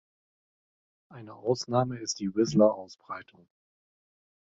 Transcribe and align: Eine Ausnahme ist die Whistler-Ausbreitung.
Eine 1.11 1.35
Ausnahme 1.35 1.99
ist 1.99 2.21
die 2.21 2.33
Whistler-Ausbreitung. 2.33 3.47